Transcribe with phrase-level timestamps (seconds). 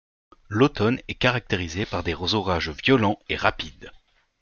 [0.49, 3.91] L’automne est caractérisé par des orages violents et rapides.